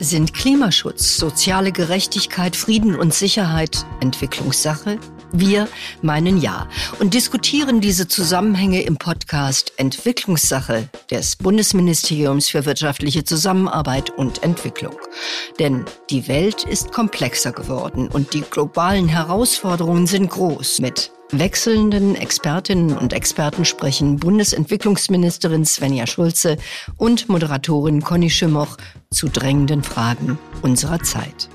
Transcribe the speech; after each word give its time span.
Sind 0.00 0.34
Klimaschutz, 0.34 1.16
soziale 1.16 1.70
Gerechtigkeit, 1.70 2.56
Frieden 2.56 2.96
und 2.96 3.14
Sicherheit 3.14 3.86
Entwicklungssache? 4.00 4.98
Wir 5.32 5.68
meinen 6.02 6.40
ja 6.40 6.68
und 7.00 7.14
diskutieren 7.14 7.80
diese 7.80 8.06
Zusammenhänge 8.06 8.82
im 8.82 8.96
Podcast 8.96 9.72
Entwicklungssache 9.76 10.88
des 11.10 11.36
Bundesministeriums 11.36 12.48
für 12.48 12.66
wirtschaftliche 12.66 13.24
Zusammenarbeit 13.24 14.10
und 14.10 14.42
Entwicklung. 14.42 14.96
Denn 15.58 15.84
die 16.10 16.28
Welt 16.28 16.64
ist 16.64 16.92
komplexer 16.92 17.52
geworden 17.52 18.08
und 18.08 18.34
die 18.34 18.42
globalen 18.42 19.08
Herausforderungen 19.08 20.06
sind 20.06 20.30
groß 20.30 20.80
mit 20.80 21.12
wechselnden 21.38 22.14
Expertinnen 22.14 22.96
und 22.96 23.12
Experten 23.12 23.64
sprechen 23.64 24.18
Bundesentwicklungsministerin 24.18 25.64
Svenja 25.64 26.06
Schulze 26.06 26.56
und 26.96 27.28
Moderatorin 27.28 28.02
Conny 28.02 28.30
Schimmoch 28.30 28.76
zu 29.10 29.28
drängenden 29.28 29.82
Fragen 29.82 30.38
unserer 30.62 31.00
Zeit. 31.02 31.48